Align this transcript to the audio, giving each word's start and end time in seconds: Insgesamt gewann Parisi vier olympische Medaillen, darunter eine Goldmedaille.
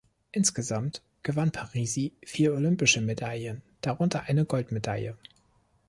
Insgesamt 0.31 1.03
gewann 1.21 1.51
Parisi 1.51 2.11
vier 2.25 2.55
olympische 2.55 3.01
Medaillen, 3.01 3.61
darunter 3.81 4.23
eine 4.23 4.45
Goldmedaille. 4.45 5.15